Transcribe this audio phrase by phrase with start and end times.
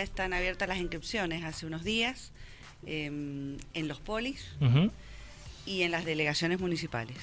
[0.00, 2.32] ya están abiertas las inscripciones hace unos días
[2.86, 4.46] em, en los polis
[5.66, 7.16] y en las delegaciones municipales.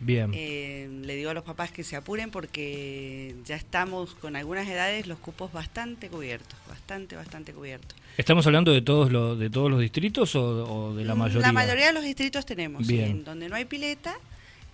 [0.00, 0.30] Bien.
[0.32, 5.06] Eh, le digo a los papás que se apuren porque ya estamos con algunas edades
[5.06, 7.96] los cupos bastante cubiertos, bastante, bastante cubiertos.
[8.16, 11.46] ¿Estamos hablando de todos los, de todos los distritos o, o de la mayoría?
[11.46, 12.86] La mayoría de los distritos tenemos.
[12.86, 13.10] Bien.
[13.10, 14.16] En donde no hay pileta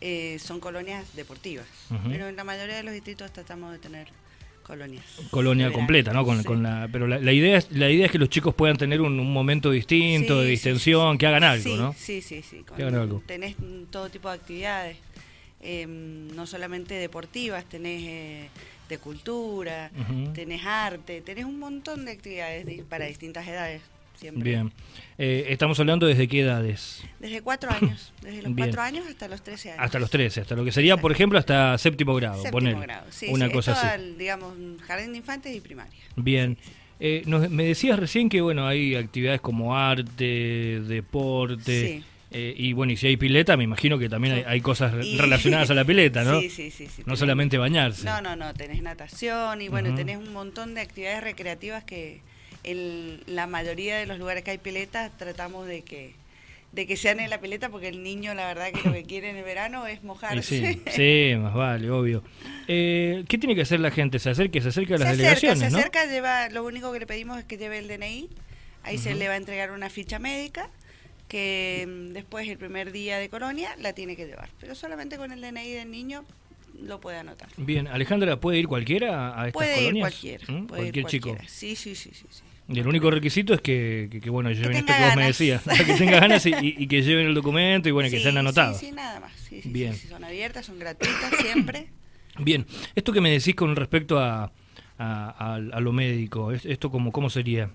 [0.00, 1.66] eh, son colonias deportivas,
[2.08, 4.08] pero en la mayoría de los distritos tratamos de tener
[4.64, 5.04] colonias.
[5.30, 5.78] Colonia verano.
[5.78, 6.24] completa, ¿no?
[6.24, 6.44] Con, Sí.
[6.44, 9.00] con la, pero la, la idea es, la idea es que los chicos puedan tener
[9.00, 11.18] un, un momento distinto, Sí, de distensión, sí.
[11.18, 11.94] que hagan algo, ¿no?
[11.96, 12.64] Sí, sí, sí.
[12.76, 13.22] Que hagan algo.
[13.26, 13.54] Tenés
[13.90, 14.96] todo tipo de actividades,
[15.60, 18.48] eh, no solamente deportivas, tenés eh,
[18.88, 20.32] de cultura, Ujú.
[20.32, 23.80] tenés arte, tenés un montón de actividades para distintas edades.
[24.24, 24.50] Siempre.
[24.50, 24.72] Bien.
[25.18, 27.02] Eh, estamos hablando desde qué edades?
[27.20, 28.68] Desde cuatro años, desde los Bien.
[28.68, 29.84] cuatro años hasta los 13 años.
[29.84, 32.80] Hasta los 13, hasta lo que sería, por ejemplo, hasta séptimo grado, Séptimo ponele.
[32.80, 34.00] grado, sí, Una sí, cosa es así.
[34.02, 34.54] el, digamos,
[34.86, 35.92] jardín de infantes y primaria.
[36.16, 36.56] Bien.
[37.00, 42.04] Eh, nos- me decías recién que bueno hay actividades como arte, deporte, Sí.
[42.30, 45.18] eh, y bueno, y si hay pileta, me imagino que también hay, hay cosas Y-
[45.18, 46.40] relacionadas a la pileta, ¿no?
[46.40, 46.86] Sí, sí, sí.
[46.86, 48.04] sí, No tenés- solamente bañarse.
[48.04, 52.20] No, no, no, tenés natación y bueno, tenés un montón de actividades recreativas que
[52.64, 56.12] en la mayoría de los lugares que hay piletas tratamos de que
[56.72, 59.30] de que sean en la pileta porque el niño la verdad que lo que quiere
[59.30, 60.42] en el verano es mojarse.
[60.42, 62.24] sí, sí, más vale, obvio.
[62.66, 64.18] Eh, ¿Qué tiene que hacer la gente?
[64.18, 65.78] Se acerca, se acerca a las se acerca, delegaciones, se ¿no?
[65.78, 68.28] acerca, lleva, lo único que le pedimos es que lleve el DNI,
[68.82, 69.18] ahí se Ujú.
[69.20, 70.68] le va a entregar una ficha médica
[71.28, 75.30] que mm, después el primer día de colonia la tiene que llevar, pero solamente con
[75.30, 76.24] el DNI del niño
[76.82, 77.48] lo puede anotar.
[77.56, 80.10] Bien, Alejandra, ¿puede ir cualquiera a estas Puede ir colonias?
[80.10, 80.66] cualquiera, ¿Mm?
[80.66, 81.28] puede ir Cualquier chico.
[81.28, 81.48] cualquiera.
[81.48, 82.42] Sí, sí, sí, sí, sí.
[82.68, 85.26] Y el único requisito es que, que, que, bueno, lleven esto tenga que vos me
[85.26, 88.78] decías, que tenga ganas y, y- que lleven el documento y bueno, que sean anotados.
[88.78, 89.32] Sí, sí, nada más.
[89.48, 89.94] Sí, Bien.
[89.94, 91.88] son abiertas, son gratuitas siempre.
[92.38, 94.50] Bien, esto que me decís con respecto a, a,
[94.98, 97.68] a- a lo médico, ¿es- ¿esto cómo, cómo sería?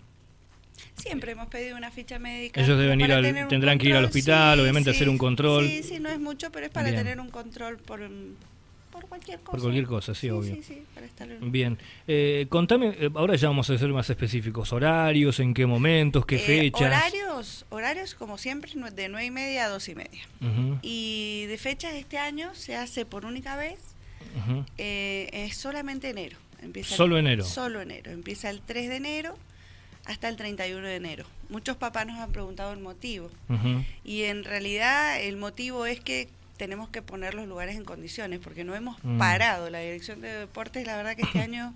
[0.96, 2.60] Siempre hemos pedido una ficha médica.
[2.60, 5.68] Ellos deben ir al- tendrán que ir al hospital, obviamente, hacer un control.
[5.68, 6.98] Sí, sí, no es mucho, pero es para Bien.
[7.04, 8.02] tener un control por,
[8.92, 9.52] por cualquier cosa.
[9.52, 10.56] Por cualquier cosa, sí, obvio.
[10.56, 11.28] Sí, sí, para estar...
[11.42, 11.78] Bien,
[12.08, 16.36] eh, contame, eh, ahora ya vamos a ser más específicos, horarios, en qué momentos, qué
[16.38, 16.82] Eh, fechas.
[16.82, 20.22] Horarios, horarios como siempre, de nueve y media a dos y media.
[20.42, 23.80] Ujú, Y de fechas este año se hace por única vez,
[24.78, 26.38] eh, es solamente enero.
[26.62, 27.44] Empieza el- Solo enero.
[27.46, 28.12] Solo enero.
[28.12, 29.36] Empieza el 3 de enero
[30.06, 31.26] hasta el 31 de enero.
[31.50, 33.30] Muchos papás nos han preguntado el motivo.
[34.04, 36.28] Y en realidad el motivo es que
[36.60, 39.18] tenemos que poner los lugares en condiciones, porque no hemos Mm.
[39.18, 39.70] parado.
[39.72, 41.74] La Dirección de Deportes, la verdad que este año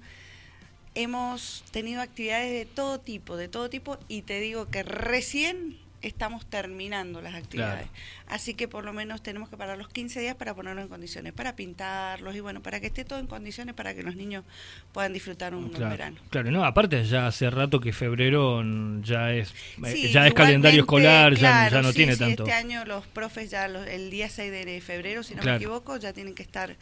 [0.94, 6.46] hemos tenido actividades de todo tipo, de todo tipo, y te digo que recién estamos
[6.46, 7.88] terminando las actividades.
[8.28, 11.34] Así que por lo menos tenemos que parar los 15 días para ponerlos en condiciones,
[11.34, 14.44] para pintarlos y bueno, para que esté todo en condiciones para que los niños
[14.92, 16.18] puedan disfrutar un Claro, verano.
[16.30, 18.62] claro, no, aparte ya hace rato que febrero
[19.02, 19.52] ya es
[19.86, 22.44] eh, Sí, ya es calendario escolar, ya, claro, ya no sí, tiene sí, tanto.
[22.44, 25.98] Este año los profes ya los- el día 6 de febrero, si no me equivoco,
[25.98, 26.76] ya tienen que estar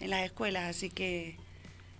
[0.00, 1.36] en las escuelas, así que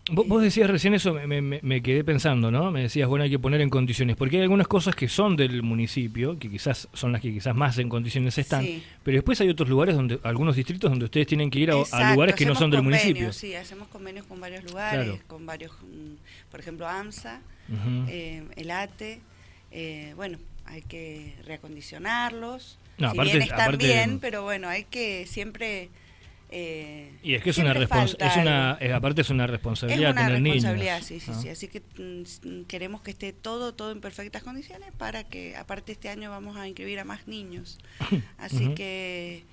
[0.09, 2.71] Vos, vos decías recién eso, me, me- me quedé pensando, ¿no?
[2.71, 5.65] Me decías, bueno, hay que poner en condiciones, porque hay algunas cosas que son del
[5.65, 8.85] municipio, que quizás son las que quizás más en condiciones están, Sí.
[9.03, 12.37] pero después hay otros lugares, donde algunos distritos donde ustedes tienen que ir a, lugares
[12.37, 13.33] que no son del municipio.
[13.33, 15.21] Sí, hacemos convenios con varios lugares, Claro.
[15.27, 17.41] con varios, mm, por ejemplo, AMSA,
[18.09, 19.19] eh, el ATE,
[19.73, 22.79] eh, bueno, hay que reacondicionarlos.
[22.99, 25.89] No, si aparte- bien están aparte- bien, pero bueno, hay que siempre...
[26.51, 30.27] eh, Y es que es una es una, es- aparte es una Es responsabilidad una
[30.27, 31.07] tener responsabilidad, niños.
[31.07, 31.43] sí, sí, ¿no?
[31.43, 31.49] sí.
[31.49, 36.09] Así que mm, queremos que esté todo, todo en perfectas condiciones para que, aparte este
[36.09, 37.79] año vamos a inscribir a más niños.
[38.39, 39.45] Así que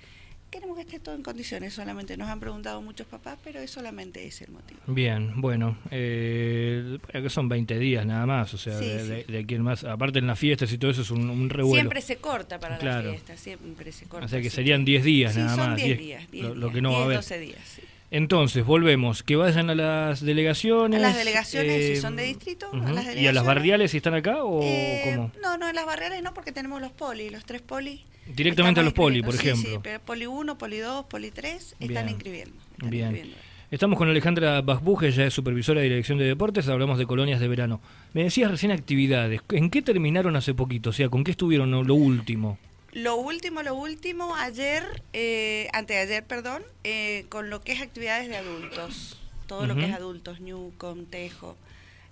[0.54, 1.74] queremos que esté todo en condiciones.
[1.74, 4.80] Solamente nos han preguntado muchos papás, pero es solamente ese el motivo.
[4.86, 6.98] Bien, bueno, eh,
[7.28, 9.08] son 20 días nada más, o sea, Sí, de, sí.
[9.08, 11.50] de- de aquí en más, aparte en las fiestas y todo eso es un, un
[11.50, 11.74] revuelo.
[11.82, 13.06] Siempre se corta para Claro.
[13.08, 14.26] la fiesta, siempre se corta.
[14.26, 14.56] o sea que sí.
[14.56, 15.76] serían 10 días nada son más.
[15.76, 17.16] 10 10 días, 10 lo, lo días, que no va a 10, haber.
[17.18, 17.82] 12 días, sí.
[18.14, 21.00] Entonces, volvemos, que vayan a las delegaciones.
[21.00, 23.96] A las delegaciones, si eh, son de distrito, a las ¿Y a las barriales si
[23.96, 25.32] están acá o Eh, cómo?
[25.42, 28.04] No, no, en las barriales no, porque tenemos los poli, los tres poli.
[28.32, 29.32] Directamente a los poli, por.
[29.34, 29.68] Sí, ejemplo.
[29.68, 31.90] Sí, pero poli 1, poli 2, poli 3 Bien.
[31.90, 32.54] están inscribiendo.
[32.70, 33.06] están Bien.
[33.06, 33.42] inscribiendo.
[33.72, 37.48] Estamos con Alejandra Basbuje, ella es supervisora de Dirección de Deportes, hablamos de colonias de
[37.48, 37.80] verano.
[38.12, 40.90] Me decías recién actividades, ¿en qué terminaron hace poquito?
[40.90, 42.58] O sea, ¿con qué estuvieron lo último?
[42.94, 48.36] Lo último, lo último, ayer, eh, anteayer, perdón, eh, con lo que es actividades de
[48.36, 49.18] adultos.
[49.48, 51.56] Todo lo que es adultos, Newcom, Tejo,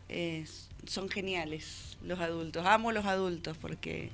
[0.09, 0.45] eh,
[0.87, 2.67] son geniales los adultos.
[2.67, 4.11] Amo los adultos porque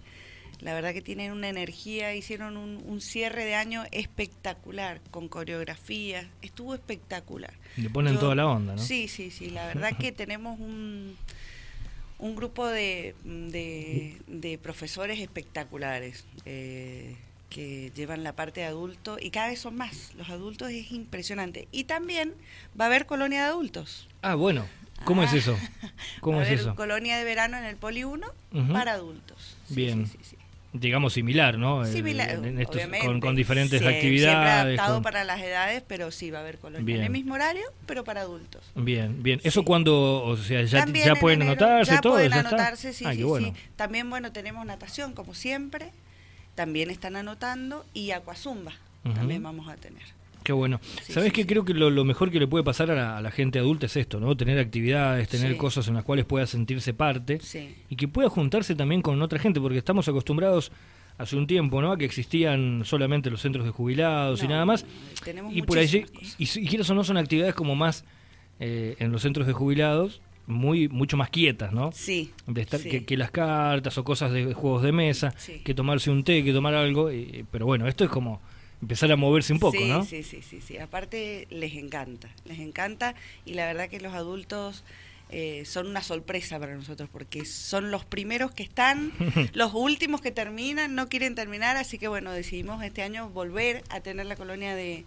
[0.60, 6.28] la verdad que tienen una energía, hicieron un, un cierre de año espectacular, con coreografía,
[6.42, 7.54] estuvo espectacular.
[7.76, 8.82] Le ponen Yo- toda la onda, ¿no?
[8.82, 11.16] Sí, sí, sí, la verdad que tenemos un,
[12.18, 17.16] un grupo de, de, profesores espectaculares eh,
[17.48, 20.14] que llevan la parte de adulto y cada vez son más.
[20.14, 21.68] Los adultos es impresionante.
[21.72, 22.34] Y también
[22.78, 24.08] va a haber colonia de adultos.
[24.22, 24.66] Ah, bueno.
[25.04, 25.36] ¿Cómo es ah.
[25.36, 25.58] eso?
[26.20, 28.26] ¿Cómo va a haber Colonia de verano en el Poli 1
[28.72, 29.56] para adultos.
[29.68, 30.10] Bien.
[30.80, 31.84] Digamos similar, ¿no?
[31.84, 32.40] Similar,
[33.20, 34.20] con, diferentes actividades.
[34.20, 37.64] Siempre adaptado para las edades, pero sí va a haber colonia en el mismo horario,
[37.86, 38.62] pero para adultos.
[38.74, 39.40] Bien, bien.
[39.44, 42.14] ¿Eso cuando, o sea, ya, ya pueden anotarse ya todo?
[42.14, 43.52] Pueden anotarse, sí, ah, sí, sí.
[43.76, 45.90] También, bueno, tenemos natación, como siempre.
[46.54, 48.72] También están anotando y acuazumba
[49.14, 50.02] también vamos a tener.
[50.48, 50.80] Qué bueno.
[51.06, 51.46] ¿Sabes qué?
[51.46, 54.34] Creo que lo, mejor que le puede pasar a la, gente adulta es esto, ¿no?
[54.34, 57.38] Tener actividades, tener cosas en las cuales pueda sentirse parte
[57.90, 60.72] y que pueda juntarse también con otra gente, porque estamos acostumbrados
[61.18, 61.92] hace un tiempo, ¿no?
[61.92, 64.86] A que existían solamente los centros de jubilados y nada más.
[65.50, 66.06] y por allí,
[66.38, 68.06] y, quieres o no, son actividades como más
[68.58, 71.90] eh, en los centros de jubilados, muy mucho más quietas, ¿no?
[71.92, 72.32] Sí.
[72.46, 76.42] De estar que, las cartas o cosas de juegos de mesa, que tomarse un té,
[76.42, 77.10] que tomar algo,
[77.50, 78.40] pero bueno, esto es como
[78.80, 80.04] empezar a moverse un poco, ¿no?
[80.04, 80.78] Sí, sí, sí, sí.
[80.78, 83.14] Aparte les encanta, les encanta
[83.44, 84.84] y la verdad que los adultos
[85.30, 89.12] eh, son una sorpresa para nosotros porque son los primeros que están,
[89.52, 94.00] los últimos que terminan, no quieren terminar, así que bueno, decidimos este año volver a
[94.00, 95.04] tener la colonia de,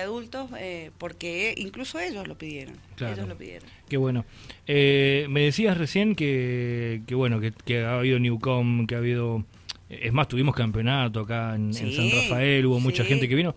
[0.00, 2.76] adultos eh, porque incluso ellos lo pidieron.
[2.98, 3.68] Ellos lo pidieron.
[3.88, 4.24] Qué bueno.
[4.66, 9.44] Eh, me decías recién que, que bueno, que, que ha habido Newcom, que ha habido
[9.90, 13.56] es más, tuvimos campeonato acá en, San Rafael, hubo mucha gente que vino.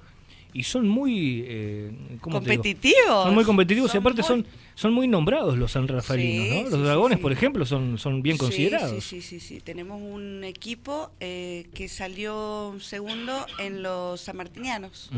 [0.51, 1.43] Y son muy...
[1.47, 3.23] Eh, competitivos.
[3.25, 4.45] Son muy competitivos y aparte son
[4.75, 6.77] son muy nombrados los San Rafaelinos, ¿no?
[6.77, 9.03] Los dragones, por ejemplo, son, son bien considerados.
[9.03, 15.11] Sí, sí, sí, Tenemos un equipo eh, que salió segundo en los sanmartinianos.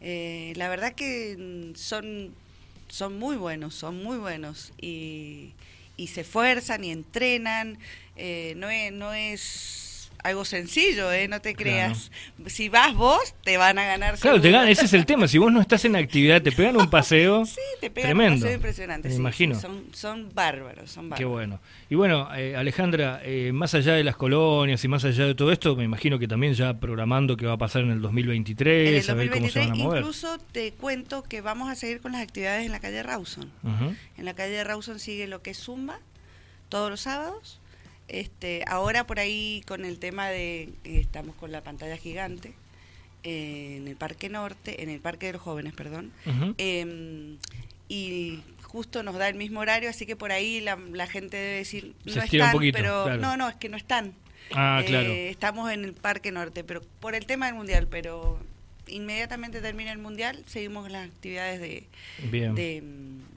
[0.00, 2.30] eh, la verdad que son,
[2.88, 4.72] son muy buenos, son muy buenos.
[4.80, 5.52] Y,
[5.98, 7.78] y se esfuerzan y entrenan.
[8.56, 8.92] No es...
[8.92, 9.87] No es
[10.22, 11.28] algo sencillo, ¿eh?
[11.28, 12.10] No te creas.
[12.46, 14.18] Si vas vos, te van a ganar.
[14.18, 15.28] Claro, te ganan, ese es el tema.
[15.28, 17.46] Si vos no estás en actividad, te pegan un paseo.
[17.46, 18.34] sí, te pegan tremendo.
[18.34, 19.08] un paseo impresionante.
[19.08, 19.58] Me imagino.
[19.58, 21.18] son, son bárbaros, son bárbaros.
[21.18, 21.60] Qué bueno.
[21.88, 25.52] Y bueno, eh, Alejandra, eh, más allá de las colonias y más allá de todo
[25.52, 29.14] esto, me imagino que también ya programando qué va a pasar en el 2023, a
[29.14, 29.98] ver cómo se van a mover.
[30.00, 33.50] Incluso te cuento que vamos a seguir con las actividades en la calle Rawson.
[34.16, 36.00] En la calle Rawson sigue lo que es Zumba
[36.68, 37.60] todos los sábados
[38.08, 42.54] este, ahora por ahí con el tema de estamos con la pantalla gigante
[43.22, 46.12] eh, en el Parque Norte, en el Parque de los Jóvenes, perdón,
[46.56, 47.36] em,
[47.88, 51.94] y justo nos da el mismo horario, así que por ahí la, gente debe decir
[52.04, 54.14] no están, pero no, no, es que no están.
[54.52, 55.10] Ah, claro.
[55.10, 58.38] Eh, estamos en el Parque Norte, pero por el tema del mundial, pero
[58.90, 61.84] inmediatamente termina el mundial, seguimos las actividades de
[62.30, 62.82] de,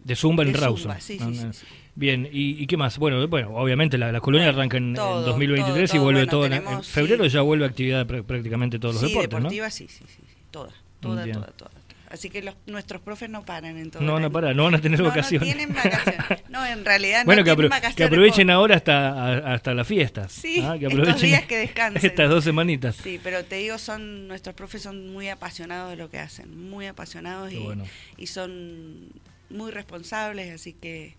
[0.04, 1.00] de, Zumba en Rawson.
[1.00, 1.20] Sí,
[1.94, 2.98] Bien, ¿Y, qué más?
[2.98, 6.46] Bueno, bueno obviamente la, la colonia arranca en, 2023 y vuelve todo.
[6.46, 10.72] en, febrero ya vuelve actividad prácticamente todos los deportes, deportiva, sí, sí, sí, toda,
[11.02, 11.72] toda, toda, toda.
[12.12, 14.04] Así que los, nuestros profes no paran en todo.
[14.04, 15.48] No van a parar, no van a tener no, vacaciones.
[15.48, 16.44] No tienen vacaciones.
[16.50, 20.32] No, en realidad bueno, no que, vacaciones que aprovechen ahora hasta, hasta las fiestas.
[20.32, 20.76] Sí, ¿ah?
[20.78, 22.06] que aprovechen estos días que descansen.
[22.06, 22.96] Estas dos semanitas.
[22.98, 26.88] Sí, pero te digo, son nuestros profes son muy apasionados de lo que hacen, muy
[26.88, 27.66] apasionados y,
[28.18, 29.10] y son
[29.50, 31.16] muy responsables, así que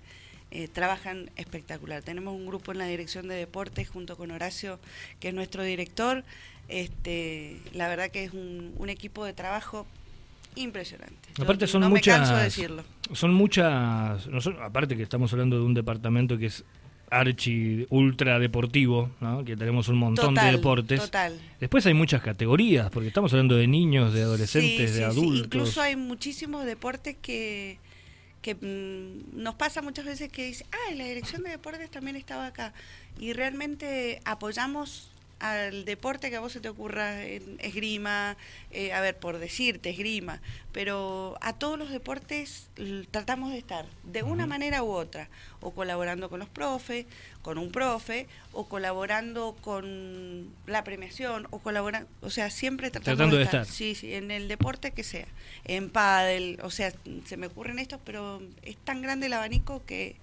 [0.54, 2.02] eh, trabajan espectacular.
[2.02, 4.78] Tenemos un grupo en la dirección de deportes junto con Horacio,
[5.18, 6.24] que es nuestro director.
[6.68, 9.86] Este, la verdad que es un, equipo de trabajo
[10.56, 11.30] impresionante.
[11.40, 12.84] Aparte son no muchas, me canso de decirlo.
[13.12, 14.28] Son muchas,
[14.62, 16.64] aparte que estamos hablando de un departamento que es
[17.10, 19.10] archi ultra deportivo,
[19.44, 21.00] que tenemos un montón de deportes.
[21.00, 21.38] Total.
[21.60, 25.46] Después hay muchas categorías, porque estamos hablando de niños, de adolescentes, de adultos.
[25.46, 27.78] Incluso hay muchísimos deportes que
[28.42, 32.46] que mm, nos pasa muchas veces que dice, ah, la dirección de deportes también estaba
[32.46, 32.74] acá.
[33.18, 35.11] Y realmente apoyamos
[35.42, 38.36] al deporte que a vos se te ocurra, esgrima,
[38.70, 42.70] eh, a ver, por decirte, esgrima, pero a todos los deportes
[43.10, 45.28] tratamos de estar de una manera u otra,
[45.60, 47.06] o colaborando con los profes,
[47.42, 53.42] con un profe, o colaborando con la premiación, o colaborando, o sea, siempre tratando de,
[53.42, 53.66] estar.
[53.66, 55.26] Sí, sí, en el deporte que sea,
[55.64, 56.92] en pádel, o sea,
[57.24, 60.14] se me ocurren estos, pero es tan grande el abanico que,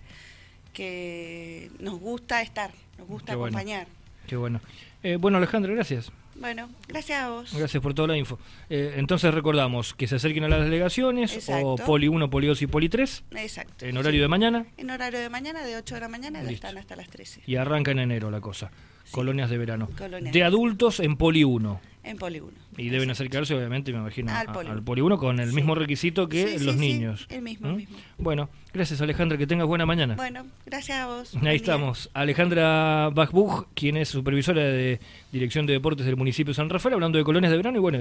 [0.71, 3.87] que nos gusta estar, nos gusta acompañar.
[4.27, 4.61] Qué bueno.
[5.03, 6.11] Eh, bueno, Alejandro, gracias.
[6.35, 7.53] Bueno, gracias a vos.
[7.53, 8.39] Gracias por toda la info.
[8.69, 12.67] Eh, entonces recordamos que se acerquen a las delegaciones, o Poli 1, Poli 2 y
[12.67, 13.23] Poli 3.
[13.31, 13.85] Exacto.
[13.85, 14.65] En horario de mañana.
[14.77, 17.41] En horario de mañana, de 8 de la mañana, están hasta las 13.
[17.45, 18.71] Y arranca en enero la cosa.
[19.11, 19.89] Colonias de verano.
[20.31, 21.81] De adultos en Poli 1.
[22.09, 22.51] En 1.
[22.77, 26.75] Y deben acercarse, obviamente, me imagino, al Poli, 1 con el mismo requisito que los
[26.75, 27.27] niños.
[27.29, 27.97] el mismo, mismo.
[28.17, 30.15] Bueno, gracias Alejandra, que tengas buena mañana.
[30.15, 31.35] Bueno, gracias a vos.
[31.43, 32.09] Ahí estamos.
[32.13, 34.99] Alejandra Bachbuch, quien es supervisora de
[35.31, 37.97] Dirección de Deportes del municipio de San Rafael, hablando de colonias de verano y bueno,